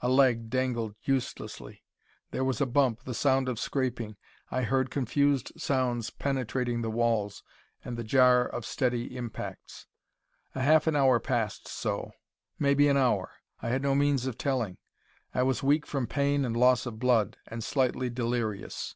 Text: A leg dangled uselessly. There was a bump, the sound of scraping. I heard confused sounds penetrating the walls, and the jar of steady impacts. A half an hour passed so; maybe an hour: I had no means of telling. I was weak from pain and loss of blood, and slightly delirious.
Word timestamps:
A 0.00 0.08
leg 0.08 0.48
dangled 0.48 0.94
uselessly. 1.02 1.82
There 2.30 2.44
was 2.44 2.60
a 2.60 2.66
bump, 2.66 3.02
the 3.02 3.14
sound 3.14 3.48
of 3.48 3.58
scraping. 3.58 4.16
I 4.48 4.62
heard 4.62 4.90
confused 4.92 5.50
sounds 5.60 6.08
penetrating 6.10 6.82
the 6.82 6.88
walls, 6.90 7.42
and 7.84 7.96
the 7.96 8.04
jar 8.04 8.46
of 8.46 8.64
steady 8.64 9.16
impacts. 9.16 9.88
A 10.54 10.60
half 10.62 10.86
an 10.86 10.94
hour 10.94 11.18
passed 11.18 11.66
so; 11.66 12.12
maybe 12.60 12.86
an 12.86 12.96
hour: 12.96 13.32
I 13.60 13.70
had 13.70 13.82
no 13.82 13.96
means 13.96 14.24
of 14.26 14.38
telling. 14.38 14.78
I 15.34 15.42
was 15.42 15.64
weak 15.64 15.84
from 15.84 16.06
pain 16.06 16.44
and 16.44 16.56
loss 16.56 16.86
of 16.86 17.00
blood, 17.00 17.36
and 17.48 17.64
slightly 17.64 18.08
delirious. 18.08 18.94